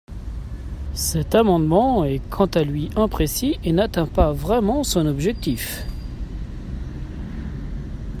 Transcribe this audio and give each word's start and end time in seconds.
Cet 0.95 1.35
amendement 1.35 2.03
est 2.03 2.27
quant 2.31 2.47
à 2.47 2.63
lui 2.63 2.89
imprécis 2.95 3.59
et 3.63 3.71
n’atteint 3.71 4.07
pas 4.07 4.31
vraiment 4.33 4.81
son 4.83 5.05
objectif. 5.05 5.83